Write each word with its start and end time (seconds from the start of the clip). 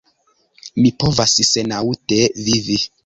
Mi 0.79 0.91
povas 1.03 1.35
senaŭte 1.49 2.19
vivi. 2.49 2.81